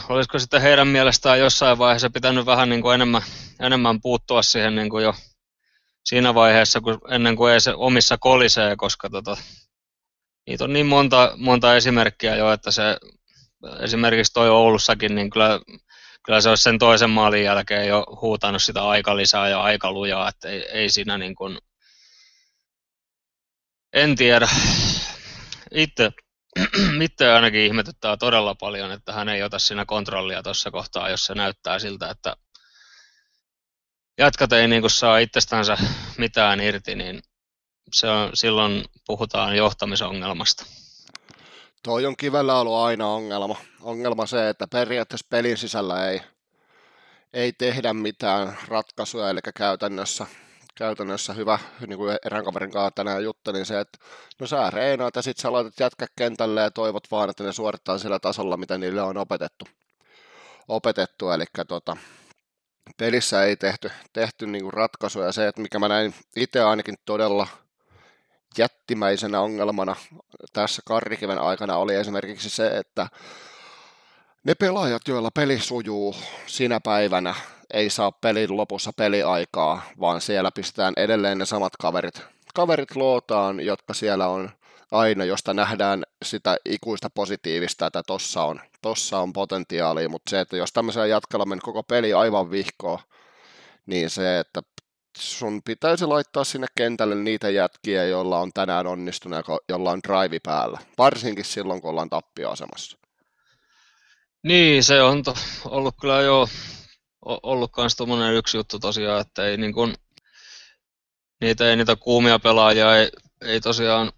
[0.08, 3.22] olisiko sitten heidän mielestään jossain vaiheessa pitänyt vähän niin kuin enemmän,
[3.60, 5.14] enemmän puuttua siihen niin kuin jo
[6.04, 9.36] siinä vaiheessa, kun, ennen kuin ei se omissa kolisee, koska tota,
[10.46, 12.82] niitä on niin monta, monta esimerkkiä jo, että se
[13.80, 15.60] esimerkiksi toi Oulussakin, niin kyllä,
[16.24, 20.62] kyllä se olisi sen toisen maalin jälkeen jo huutanut sitä aikalisää ja aikalujaa, että ei,
[20.62, 21.58] ei siinä niin kuin,
[23.92, 24.48] en tiedä.
[25.74, 26.10] Itse,
[27.02, 31.34] itse ainakin ihmetyttää todella paljon, että hän ei ota siinä kontrollia tuossa kohtaa, jos se
[31.34, 32.36] näyttää siltä, että
[34.18, 35.76] jatkat ei niin saa itsestänsä
[36.18, 37.22] mitään irti, niin
[37.92, 40.64] se on, silloin puhutaan johtamisongelmasta.
[41.82, 43.56] Toi on kivellä ollut aina ongelma.
[43.80, 46.20] Ongelma se, että periaatteessa pelin sisällä ei,
[47.32, 50.26] ei tehdä mitään ratkaisuja, eli käytännössä,
[50.74, 53.98] käytännössä hyvä, niin kuin erään kaverin kanssa tänään juttelin se, että
[54.40, 57.98] no sä reenaat ja sit sä laitat jätkä kentälle ja toivot vaan, että ne suorittaa
[57.98, 59.64] sillä tasolla, mitä niille on opetettu.
[60.68, 61.96] opetettu eli tota,
[62.96, 65.32] pelissä ei tehty, tehty niin kuin ratkaisuja.
[65.32, 67.46] Se, että mikä mä näin itse ainakin todella
[68.58, 69.96] jättimäisenä ongelmana
[70.52, 73.06] tässä karrikiven aikana oli esimerkiksi se, että
[74.44, 77.34] ne pelaajat, joilla peli sujuu sinä päivänä,
[77.74, 82.22] ei saa pelin lopussa peliaikaa, vaan siellä pistetään edelleen ne samat kaverit.
[82.54, 84.50] Kaverit lootaan, jotka siellä on
[84.90, 90.56] aina, josta nähdään sitä ikuista positiivista, että tossa on, tossa on potentiaalia, mutta se, että
[90.56, 92.98] jos tämmöisellä jatkalla mennyt koko peli aivan vihkoon,
[93.86, 94.62] niin se, että
[95.18, 100.40] sun pitäisi laittaa sinne kentälle niitä jätkiä, joilla on tänään onnistunut ja jolla on drive
[100.42, 102.98] päällä, varsinkin silloin, kun ollaan tappioasemassa.
[104.42, 105.34] Niin, se on to,
[105.64, 106.48] ollut kyllä jo
[107.24, 109.94] ollut myös tuommoinen yksi juttu tosiaan, että ei niin kuin,
[111.40, 113.10] niitä, ei niitä kuumia pelaajia ei,
[113.40, 114.12] ei tosiaan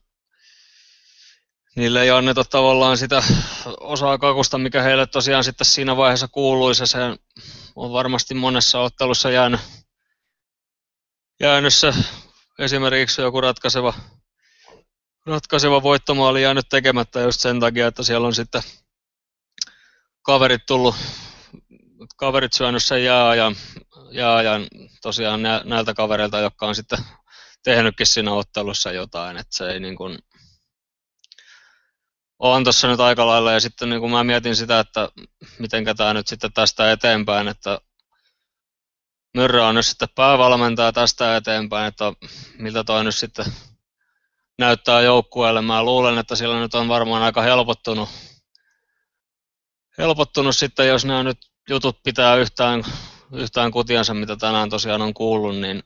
[1.77, 3.23] niille ei anneta tavallaan sitä
[3.81, 6.87] osaa kakusta, mikä heille tosiaan sitten siinä vaiheessa kuuluisi.
[6.87, 6.99] Se
[7.77, 9.61] on varmasti monessa ottelussa jäänyt,
[11.41, 11.95] jäänyt se
[12.59, 13.95] esimerkiksi joku ratkaiseva,
[15.27, 18.63] ratkaiseva voittomaali jäänyt tekemättä just sen takia, että siellä on sitten
[20.23, 20.95] kaverit tullut,
[22.17, 23.57] kaverit syönyt sen jääajan,
[24.11, 24.67] jääajan
[25.03, 26.99] tosiaan näiltä kavereilta, jotka on sitten
[27.65, 30.19] tehnytkin siinä ottelussa jotain, että se ei niin kuin,
[32.39, 35.09] on tuossa nyt aika lailla ja sitten niin kun mä mietin sitä, että
[35.59, 37.79] miten tämä nyt sitten tästä eteenpäin, että
[39.37, 42.13] Myrrä on nyt sitten päävalmentaja tästä eteenpäin, että
[42.59, 43.47] miltä toi nyt sitten
[44.59, 45.63] näyttää joukkueelle.
[45.63, 48.09] Mä luulen, että sillä nyt on varmaan aika helpottunut,
[49.99, 51.39] helpottunut sitten, jos nämä nyt
[51.71, 52.85] jutut pitää yhtään,
[53.33, 55.83] yhtään kutiansa, mitä tänään tosiaan on kuullut, niin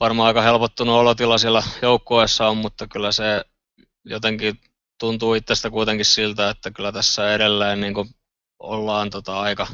[0.00, 3.44] varmaan aika helpottunut olotila siellä joukkueessa on, mutta kyllä se
[4.04, 4.60] jotenkin
[5.00, 8.08] tuntuu itsestä kuitenkin siltä, että kyllä tässä edelleen niin kuin
[8.58, 9.66] ollaan tota aika,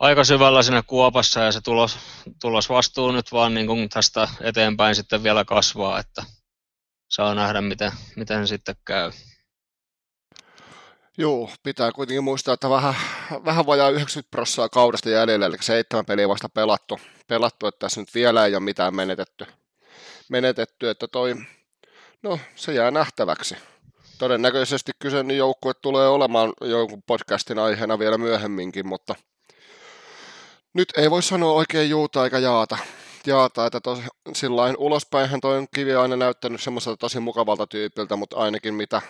[0.00, 1.98] aika syvällä siinä kuopassa ja se tulos,
[2.40, 6.24] tulos vastuu nyt vaan niin kuin tästä eteenpäin sitten vielä kasvaa, että
[7.08, 9.12] saa nähdä miten, miten sitten käy.
[11.18, 12.94] Joo, pitää kuitenkin muistaa, että vähän,
[13.44, 18.14] vähän vajaa 90 prosenttia kaudesta jäljellä, eli seitsemän peliä vasta pelattu, pelattu, että tässä nyt
[18.14, 19.46] vielä ei ole mitään menetetty,
[20.28, 21.34] menetetty että toi
[22.22, 23.56] No, se jää nähtäväksi.
[24.18, 29.14] Todennäköisesti kyseinen joukkue tulee olemaan jonkun podcastin aiheena vielä myöhemminkin, mutta
[30.74, 32.78] nyt ei voi sanoa oikein juuta eikä jaata.
[33.26, 33.98] Jaata, että tos,
[34.32, 39.02] sillain ulospäinhän toi kivi aina näyttänyt semmoiselta tosi mukavalta tyypiltä, mutta ainakin mitä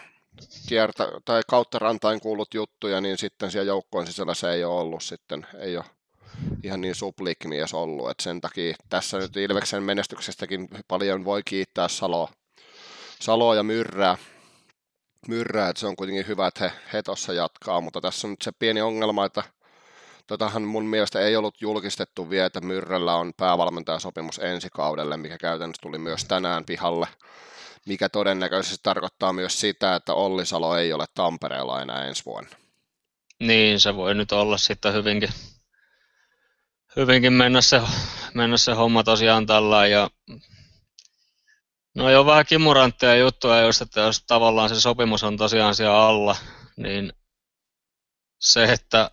[0.68, 5.02] kiertä, tai kautta rantain kuullut juttuja, niin sitten siellä joukkojen sisällä se ei ole ollut
[5.02, 5.84] sitten, ei ole
[6.62, 12.28] ihan niin suplikmies ollut, että sen takia tässä nyt Ilveksen menestyksestäkin paljon voi kiittää Saloa,
[13.20, 14.16] Saloa ja Myrrää,
[15.28, 18.42] Myrrää, että se on kuitenkin hyvä, että he, he tuossa jatkaa, mutta tässä on nyt
[18.42, 19.42] se pieni ongelma, että
[20.26, 25.82] Totahan mun mielestä ei ollut julkistettu vielä, että Myrrällä on päävalmentajasopimus ensi kaudelle, mikä käytännössä
[25.82, 27.06] tuli myös tänään pihalle,
[27.86, 32.56] mikä todennäköisesti tarkoittaa myös sitä, että Olli Salo ei ole Tampereella enää ensi vuonna.
[33.40, 35.28] Niin, se voi nyt olla sitten hyvinkin,
[36.96, 37.82] hyvinkin mennä, se,
[38.34, 40.10] mennä se homma tosiaan tällä ja
[41.94, 46.36] No joo, vähän kimurantteja juttuja just, että jos tavallaan se sopimus on tosiaan siellä alla,
[46.76, 47.12] niin
[48.40, 49.10] se, että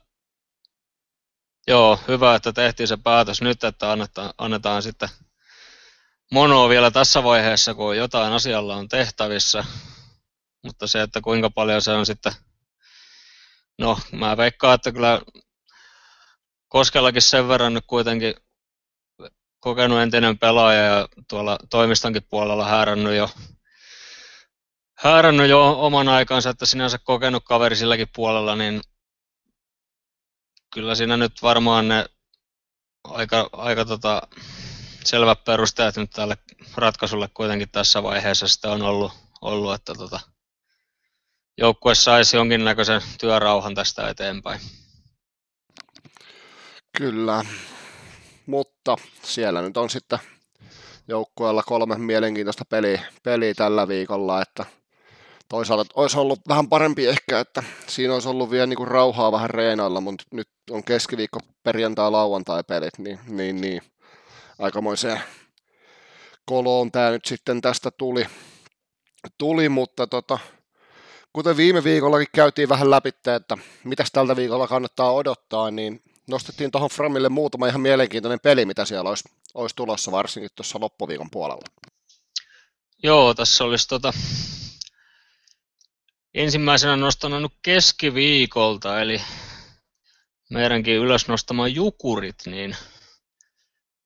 [1.67, 5.10] joo, hyvä, että tehtiin se päätös nyt, että annetaan, annetaan sitten
[6.32, 9.63] monoa vielä tässä vaiheessa, kun jotain asialla on tehtävissä,
[10.63, 12.34] mutta se, että kuinka paljon se on sitten,
[13.78, 15.22] no mä veikkaan, että kyllä
[16.68, 18.34] Koskellakin sen verran nyt kuitenkin
[19.60, 23.30] kokenut entinen pelaaja ja tuolla toimistonkin puolella häärännyt jo,
[24.98, 28.82] häärännyt jo oman aikansa, että sinänsä kokenut kaveri silläkin puolella, niin
[30.74, 32.06] kyllä siinä nyt varmaan ne
[33.04, 34.22] aika, aika tota,
[35.05, 36.38] selvät perusteet nyt tälle
[36.75, 40.19] ratkaisulle kuitenkin tässä vaiheessa sitten on ollut, ollut että tota,
[41.57, 44.59] joukkue saisi jonkinnäköisen työrauhan tästä eteenpäin.
[46.97, 47.45] Kyllä,
[48.45, 50.19] mutta siellä nyt on sitten
[51.07, 54.65] joukkueella kolme mielenkiintoista peliä, peliä tällä viikolla, että
[55.49, 59.49] toisaalta olisi ollut vähän parempi ehkä, että siinä olisi ollut vielä niin kuin rauhaa vähän
[59.49, 63.81] reenailla, mutta nyt on keskiviikko, perjantai, lauantai pelit, niin, niin, niin
[64.60, 65.22] aikamoiseen
[66.45, 68.26] koloon tämä nyt sitten tästä tuli,
[69.38, 70.39] tuli mutta tota,
[71.34, 76.89] kuten viime viikollakin käytiin vähän läpi, että mitä tältä viikolla kannattaa odottaa, niin nostettiin tuohon
[76.89, 81.65] Framille muutama ihan mielenkiintoinen peli, mitä siellä olisi, olisi tulossa varsinkin tuossa loppuviikon puolella.
[83.04, 84.13] Joo, tässä olisi tota,
[86.34, 89.22] ensimmäisenä nostanut keskiviikolta, eli
[90.50, 92.76] meidänkin ylös nostama Jukurit, niin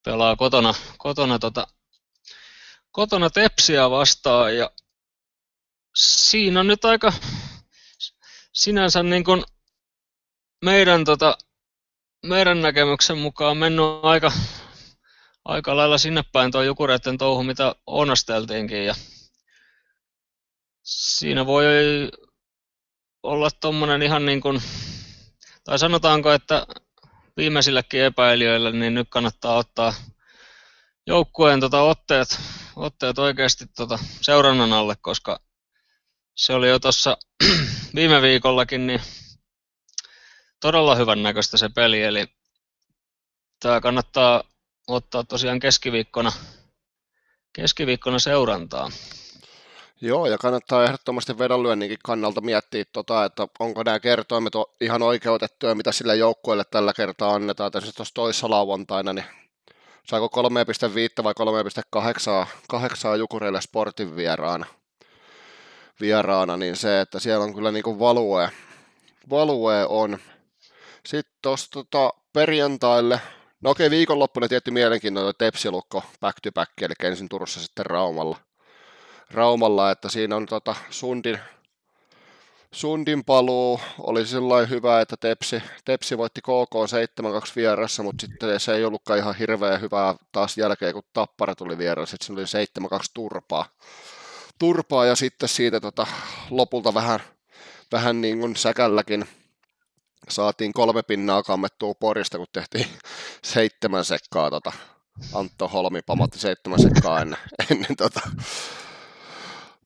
[0.06, 1.68] pelaa kotona, kotona, tota,
[2.92, 4.72] kotona Tepsiä vastaan ja
[5.96, 7.14] siinä on nyt aika
[8.54, 9.44] sinänsä niin kuin
[10.66, 11.38] meidän, tota,
[12.26, 14.32] meidän näkemyksen mukaan mennyt aika,
[15.46, 18.96] aika lailla sinne päin tuo Jukureiden touhu, mitä onasteltiinkin ja
[20.84, 21.66] siinä voi
[23.24, 24.62] olla tuommoinen ihan niin kuin,
[25.64, 26.68] tai sanotaanko, että
[27.38, 29.94] viimeisillekin epäilijöille, niin nyt kannattaa ottaa
[31.08, 32.40] joukkueen tota otteet,
[32.76, 35.40] otteet oikeasti tota seurannan alle, koska
[36.36, 37.18] se oli jo tuossa
[37.96, 39.02] viime viikollakin niin
[40.62, 42.26] todella hyvän näköistä se peli, eli
[43.60, 44.44] tämä kannattaa
[44.88, 46.32] ottaa tosiaan keskiviikkona,
[47.54, 48.92] keskiviikkona seurantaa.
[50.06, 55.92] Joo, ja kannattaa ehdottomasti vedonlyönninkin kannalta miettiä, tota, että onko nämä kertoimet ihan oikeutettuja, mitä
[55.92, 57.72] sille joukkueelle tällä kertaa annetaan.
[57.72, 59.26] Tässä tuossa toissa lauantaina, niin
[60.08, 60.50] saako
[61.20, 61.34] 3,5 vai
[63.14, 64.66] 3,8 Jukureille sportin vieraana,
[66.02, 68.50] vieraana, niin se, että siellä on kyllä niin kuin value,
[69.30, 70.18] value on.
[71.06, 73.22] Sitten tuossa tota, perjantaille,
[73.62, 78.38] no okei, viikonloppuna tietty mielenkiintoinen Tepsilukko back to back, eli ensin Turussa sitten Raumalla–
[79.34, 81.40] Raumalla, että siinä on tota Sundin,
[82.74, 86.76] Sundin paluu oli sillä hyvä, että Tepsi, Tepsi voitti KK
[87.50, 91.78] 7-2 vieressä, mutta sitten se ei ollutkaan ihan hirveän hyvää taas jälkeen, kun Tappara tuli
[91.78, 93.66] vieressä, että se oli 7-2 turpaa.
[94.60, 96.08] turpaa ja sitten siitä tota,
[96.50, 97.20] lopulta vähän,
[97.92, 99.26] vähän niin kuin säkälläkin
[100.30, 102.88] saatiin kolme pinnaa kammettua Porista, kun tehtiin
[103.44, 104.72] seitsemän sekkaa tota,
[105.34, 107.40] Antto Holmi pamatti seitsemän sekkaa ennen,
[107.72, 108.22] ennen tota,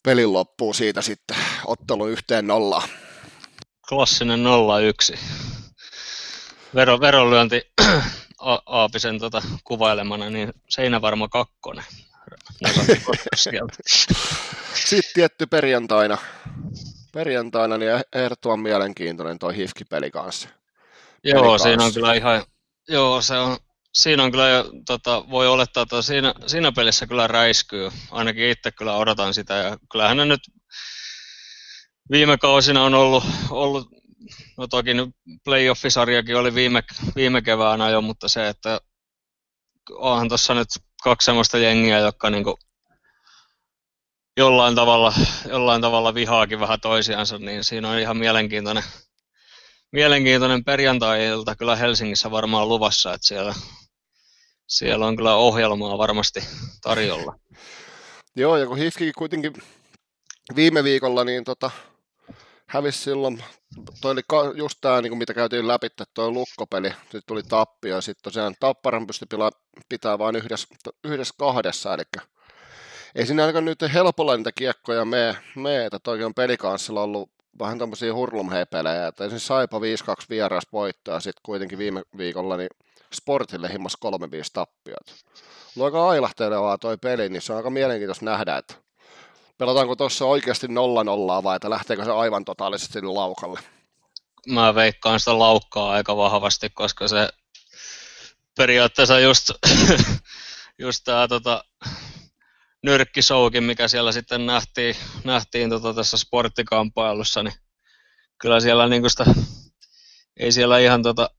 [0.07, 2.89] pelin loppuu siitä sitten ottelu yhteen nollaan.
[3.89, 4.39] Klassinen
[5.13, 5.17] 0-1.
[6.75, 7.61] Vero, veronlyönti
[8.65, 11.83] Aapisen tota, kuvailemana, niin seinävarma kakkonen.
[14.73, 16.17] Sitten tietty perjantaina.
[17.13, 20.49] Perjantaina niin ehdottoman mielenkiintoinen toi Hifki-peli kanssa.
[21.23, 22.43] Joo, peli siinä on kyllä ihan,
[22.87, 23.57] joo, se on
[23.93, 24.45] siinä on kyllä,
[24.85, 27.89] tota, voi olettaa, että siinä, siinä pelissä kyllä räiskyy.
[28.11, 29.53] Ainakin itse kyllä odotan sitä.
[29.53, 30.41] Ja kyllähän ne nyt
[32.11, 33.87] viime kausina on ollut, ollut
[34.57, 35.09] no toki nyt
[35.43, 36.83] playoffisarjakin oli viime,
[37.15, 38.81] viime keväänä jo, mutta se, että
[39.91, 40.67] onhan tuossa nyt
[41.03, 42.59] kaksi semmoista jengiä, jotka niinku
[44.37, 45.13] jollain tavalla,
[45.49, 48.83] jollain tavalla vihaakin vähän toisiansa, niin siinä on ihan mielenkiintoinen,
[49.91, 53.55] mielenkiintoinen perjantai-ilta kyllä Helsingissä varmaan luvassa, että siellä
[54.67, 56.39] siellä on kyllä ohjelmaa varmasti
[56.81, 57.35] tarjolla.
[58.35, 59.53] Joo, ja kun Hifkikin kuitenkin
[60.55, 61.71] viime viikolla niin tota,
[62.67, 63.43] hävisi silloin,
[64.01, 68.23] toi oli just tämä, niin mitä käytiin läpi, toi lukkopeli, sitten tuli tappio, ja sitten
[68.23, 69.27] tosiaan Tapparan pystyi
[69.89, 70.67] pitää vain yhdessä,
[71.03, 72.03] yhdessä kahdessa, eli
[73.15, 77.79] ei siinä ainakaan nyt helpolla niitä kiekkoja mene, me että toi on pelikanssilla ollut vähän
[77.79, 79.81] tämmöisiä hurlumhepelejä, että ensin Saipa 5-2
[80.29, 82.69] vieras voittaa, sitten kuitenkin viime viikolla niin
[83.13, 84.09] Sportille himmas 3-5
[84.53, 85.15] tappiot.
[85.79, 88.73] On ailahtelevaa toi peli, niin se on aika mielenkiintoista nähdä, että
[89.57, 90.69] pelataanko tuossa oikeasti 0-0
[91.43, 93.59] vai että lähteekö se aivan totaalisesti laukalle?
[94.47, 97.29] Mä veikkaan sitä laukkaa aika vahvasti, koska se
[98.57, 99.51] periaatteessa just,
[100.79, 101.63] just tämä tota,
[102.87, 107.53] nyrkkisoukin, mikä siellä sitten nähtiin, nähtiin tota tässä sporttikampailussa, niin
[108.41, 109.25] kyllä siellä niin sitä,
[110.39, 111.29] ei siellä ihan tota,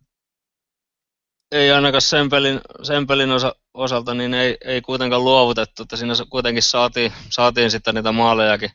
[1.53, 6.15] ei ainakaan sen pelin, sen pelin osa, osalta niin ei, ei kuitenkaan luovutettu, että siinä
[6.31, 8.71] kuitenkin saatiin, saatiin sitten niitä maalejakin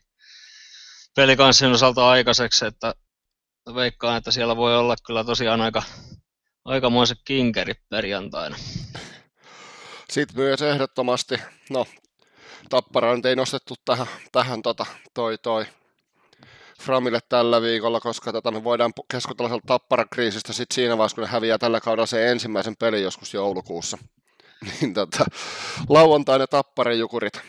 [1.16, 2.96] pelikanssin osalta aikaiseksi, että
[3.76, 5.84] veikkaan, että siellä voi olla kyllä tosiaan aika,
[6.66, 8.56] aikamoiset kinkerit perjantaina.
[10.10, 11.36] Sitten myös ehdottomasti,
[11.70, 11.86] no
[12.70, 15.66] Tappara nyt ei nostettu tähän, tähän tota, toi, toi
[16.82, 21.24] Framille tällä viikolla, koska tota, me voidaan keskustella sieltä Tapparan kriisistä sit siinä vaiheessa, kun
[21.24, 23.98] ne häviää tällä kaudella se ensimmäisen pelin joskus joulukuussa.
[24.82, 25.26] niin tota,
[25.90, 27.42] lauantaina Tapparan jukurit.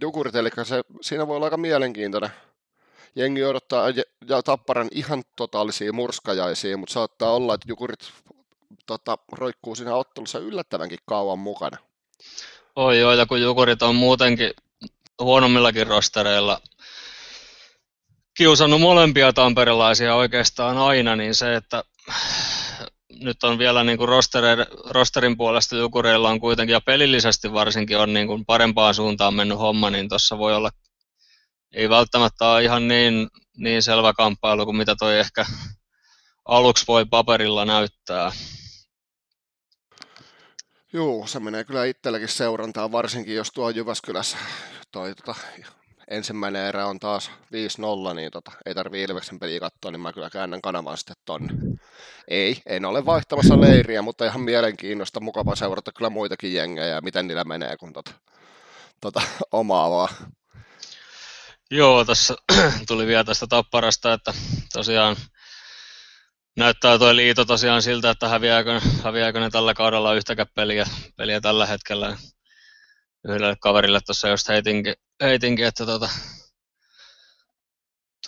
[0.00, 2.30] jukurit eli se, siinä voi olla aika mielenkiintoinen.
[3.14, 3.90] Jengi odottaa
[4.28, 8.12] ja Tapparan ihan totaalisia murskajaisia, mutta saattaa olla, että jukurit
[8.86, 11.76] tota, roikkuu siinä ottelussa yllättävänkin kauan mukana.
[12.76, 14.50] Oi joo, ja kun Jukurit on muutenkin
[15.20, 16.60] huonommillakin rostereilla
[18.36, 21.84] kiusannut molempia tamperelaisia oikeastaan aina, niin se, että
[23.10, 24.08] nyt on vielä niin kuin
[24.90, 29.90] rosterin puolesta Jukureilla on kuitenkin, ja pelillisesti varsinkin on niin kuin parempaan suuntaan mennyt homma,
[29.90, 30.70] niin tuossa voi olla,
[31.72, 35.46] ei välttämättä ole ihan niin, niin selvä kamppailu kuin mitä toi ehkä
[36.44, 38.32] aluksi voi paperilla näyttää.
[40.92, 44.38] Joo, se menee kyllä itselläkin seurantaa, varsinkin jos tuo Jyväskylässä
[44.92, 45.34] toi tota,
[46.08, 47.30] ensimmäinen erä on taas
[48.10, 51.52] 5-0, niin tota, ei tarvii Ilveksen peliä katsoa, niin mä kyllä käännän kanavan sitten tonne.
[52.28, 57.26] Ei, en ole vaihtamassa leiriä, mutta ihan mielenkiinnosta, mukava seurata kyllä muitakin jengejä ja miten
[57.26, 58.10] niillä menee, kun tota,
[59.00, 59.22] tota,
[59.52, 60.14] omaa vaan.
[61.70, 62.34] Joo, tässä
[62.88, 64.34] tuli vielä tästä tapparasta, että
[64.72, 65.16] tosiaan
[66.60, 71.66] näyttää tuo liito tosiaan siltä, että häviääkö, häviääkö ne tällä kaudella yhtäkään peliä, peliä tällä
[71.66, 72.16] hetkellä.
[73.28, 76.08] Yhdelle kaverille tuossa just heitinkin, heitinkin että tuota,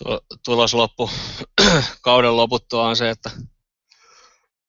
[0.03, 1.09] tuo, tulos loppu
[2.01, 3.31] kauden loputtua on se, että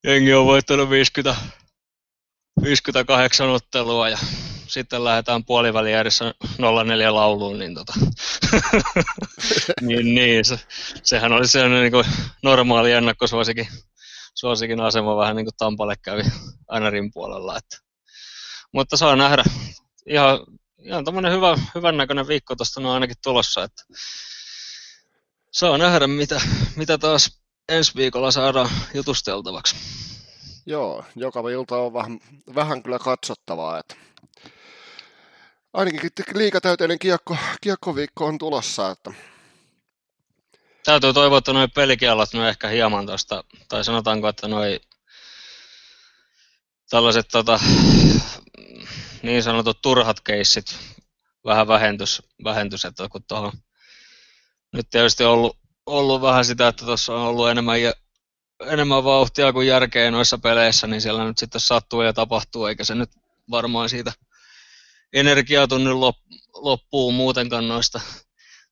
[0.04, 1.36] jengi on voittanut 50,
[2.62, 4.18] 58 ottelua ja
[4.66, 6.34] sitten lähdetään puolivälijärjessä
[6.84, 7.92] 04 lauluun, niin, tota,
[9.80, 10.58] niin, niin se,
[11.02, 12.04] sehän olisi sellainen niin kuin
[12.42, 13.68] normaali ennakkosuosikin
[14.34, 16.22] suosikin asema vähän niin kuin Tampalle kävi
[16.80, 17.56] NRin puolella.
[17.58, 17.76] Että.
[18.72, 19.44] Mutta saa nähdä.
[20.06, 20.38] Ihan,
[20.78, 23.64] ihan tämmöinen hyvä, hyvän näköinen viikko tuosta on ainakin tulossa.
[23.64, 23.82] Että
[25.52, 26.40] saa nähdä, mitä,
[26.76, 29.76] mitä taas ensi viikolla saadaan jutusteltavaksi.
[30.66, 32.18] Joo, joka ilta on vähän,
[32.54, 33.94] vähän kyllä katsottavaa, että
[35.74, 38.90] ainakin liikatäyteinen kiekko, kiekkoviikko on tulossa.
[38.90, 39.12] Että...
[40.84, 44.80] Täytyy toivoa, että nuo pelikielot no ehkä hieman tuosta, tai sanotaanko, että noi
[46.90, 47.60] tällaiset tota,
[49.22, 50.76] niin sanotut turhat keissit
[51.44, 53.52] vähän vähentys, vähentys että kun tuohon
[54.72, 55.56] nyt tietysti ollut,
[55.86, 57.78] ollut vähän sitä, että tuossa on ollut enemmän,
[58.66, 62.94] enemmän vauhtia kuin järkeä noissa peleissä, niin siellä nyt sitten sattuu ja tapahtuu, eikä se
[62.94, 63.10] nyt
[63.50, 64.12] varmaan siitä
[65.14, 66.00] energiatunnin
[66.54, 68.00] loppuu muutenkaan noista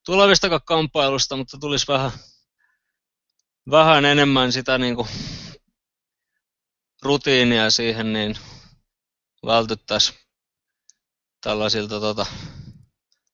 [0.05, 2.11] tulevista kamppailusta, mutta tulisi vähän,
[3.71, 5.07] vähän enemmän sitä niin kuin
[7.01, 8.35] rutiinia siihen, niin
[9.45, 10.19] vältyttäisiin
[11.41, 12.25] tällaisilta tota,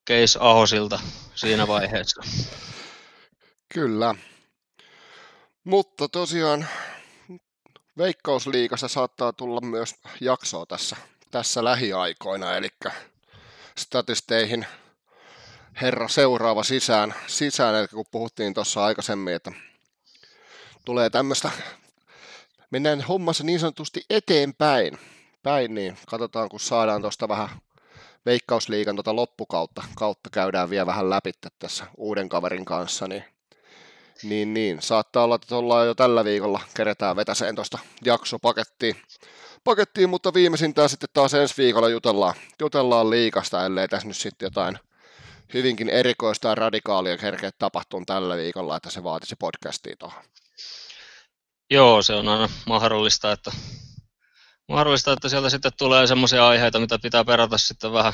[0.09, 0.99] case ahosilta
[1.35, 2.21] siinä vaiheessa.
[3.73, 4.15] Kyllä.
[5.63, 6.67] Mutta tosiaan
[7.97, 10.95] Veikkausliigassa saattaa tulla myös jaksoa tässä
[11.31, 12.69] tässä lähiaikoina, eli
[13.77, 14.65] statisteihin
[15.81, 17.75] herra seuraava sisään, sisään.
[17.75, 19.51] Eli kun puhuttiin tuossa aikaisemmin, että
[20.85, 21.51] tulee tämmöistä,
[22.71, 24.99] mennään hommassa niin sanotusti eteenpäin,
[25.43, 27.49] päin, niin katsotaan, kun saadaan tuosta vähän
[28.25, 33.23] veikkausliikan tuota loppukautta, kautta käydään vielä vähän läpi tässä uuden kaverin kanssa, niin,
[34.23, 34.81] niin, niin.
[34.81, 38.95] Saattaa olla, että ollaan jo tällä viikolla keretään vetäseen tuosta jaksopakettiin
[39.63, 44.79] pakettiin, mutta viimeisintään sitten taas ensi viikolla jutellaan, jutellaan liikasta, ellei tässä nyt sitten jotain
[45.53, 50.23] hyvinkin erikoista ja radikaalia kerkeä tapahtuu tällä viikolla, että se vaatisi podcastia tuohon.
[51.71, 53.51] Joo, se on aina mahdollista, että,
[54.67, 58.13] mahdollista, että sieltä sitten tulee semmoisia aiheita, mitä pitää perata sitten vähän,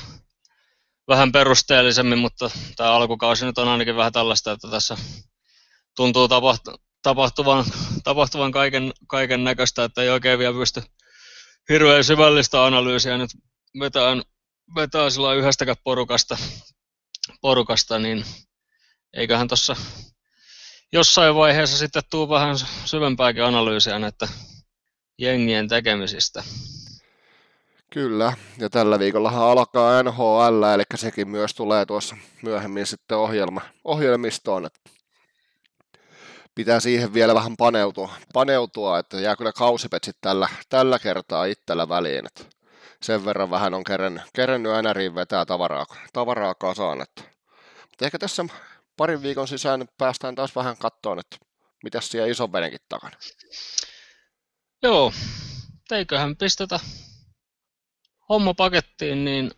[1.08, 4.98] vähän perusteellisemmin, mutta tämä alkukausi nyt on ainakin vähän tällaista, että tässä
[5.96, 6.28] tuntuu
[7.02, 7.66] tapahtuvan,
[8.04, 10.84] tapahtuvan kaiken, kaiken näköistä, että ei oikein vielä pysty
[11.70, 13.30] hirveän syvällistä analyysiä nyt
[13.80, 14.24] vetään,
[14.76, 16.38] vetää sillä yhdestäkään porukasta,
[17.42, 18.26] porukasta, niin
[19.14, 19.76] eiköhän tuossa
[20.92, 22.56] jossain vaiheessa sitten tuu vähän
[22.86, 24.28] syvempääkin analyysiä näitä
[25.18, 26.44] jengien tekemisistä.
[27.92, 34.66] Kyllä, ja tällä viikollahan alkaa NHL, eli sekin myös tulee tuossa myöhemmin sitten ohjelma, ohjelmistoon.
[34.66, 34.80] Että
[36.56, 42.26] pitää siihen vielä vähän paneutua, paneutua että jää kyllä kausipetsit tällä, tällä kertaa itsellä väliin.
[42.26, 42.44] Että
[43.02, 47.02] sen verran vähän on kerennyt, kerennyt NRiin vetää tavaraa, tavaraa kasaan.
[47.02, 47.22] Että.
[47.82, 48.46] Mutta ehkä tässä
[48.98, 51.38] parin viikon sisään päästään taas vähän kattoon, että
[51.84, 53.18] mitä siellä ison venenkin takana.
[54.84, 55.14] Joo,
[55.88, 56.80] teiköhän pistetä
[58.30, 59.52] homma pakettiin, niin,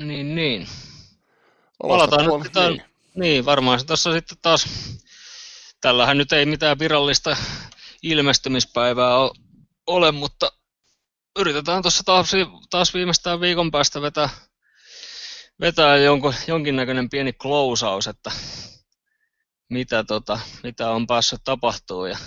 [0.00, 0.68] niin, niin.
[1.78, 2.84] Palataan nyt niin.
[3.14, 4.66] niin, varmaan se tuossa sitten taas,
[5.82, 7.36] tällähän nyt ei mitään virallista
[8.02, 9.14] ilmestymispäivää
[9.86, 10.52] ole, mutta
[11.38, 12.32] yritetään tuossa taas,
[12.70, 14.28] taas viimeistään viikon päästä vetää,
[15.60, 18.30] vetää jonkun, jonkinnäköinen pieni klousaus, että
[19.70, 22.06] mitä, tota, mitä on päässyt tapahtuu.
[22.06, 22.18] Ja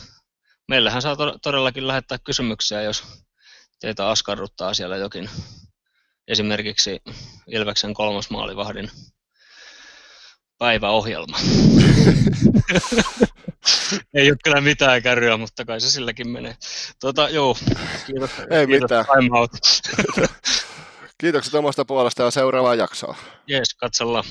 [0.67, 3.03] meillähän saa todellakin lähettää kysymyksiä, jos
[3.79, 5.29] teitä askarruttaa siellä jokin
[6.27, 7.01] esimerkiksi
[7.47, 8.91] Ilveksen kolmosmaalivahdin
[10.57, 11.37] päiväohjelma.
[14.13, 16.55] Ei ole kyllä mitään kärryä, mutta kai se silläkin menee.
[16.99, 17.57] Tota, joo,
[18.05, 18.29] kiitos.
[18.49, 19.05] Ei kiitos, mitään.
[21.17, 23.15] Kiitokset omasta puolesta ja seuraavaa jaksoa.
[23.47, 24.23] Jees, katsellaan.